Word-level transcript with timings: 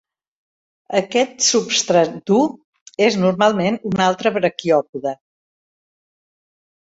Aquest 0.99 1.43
substrat 1.47 2.15
dur 2.31 2.45
és 3.09 3.19
normalment 3.25 3.77
un 3.91 4.03
altre 4.07 4.31
braquiòpode. 4.39 5.13